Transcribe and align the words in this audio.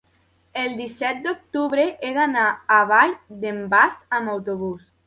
el 0.61 0.71
disset 0.79 1.19
d'octubre 1.27 1.85
he 2.01 2.11
d'anar 2.17 2.49
a 2.55 2.59
la 2.73 2.81
Vall 2.95 3.15
d'en 3.47 3.65
Bas 3.77 4.05
amb 4.21 4.39
autobús. 4.39 4.95